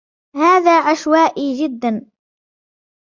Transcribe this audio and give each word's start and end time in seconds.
هذا 0.35 0.79
عشوائي 0.79 1.63
جداً. 1.67 2.05